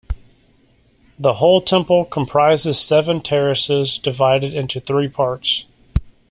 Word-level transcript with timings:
The 1.19 1.35
whole 1.35 1.61
temple 1.61 2.05
comprises 2.05 2.79
seven 2.79 3.21
terraces, 3.21 3.99
divided 3.99 4.51
into 4.51 4.79
three 4.79 5.07
parts. 5.07 5.65